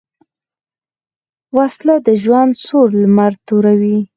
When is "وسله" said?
1.57-1.95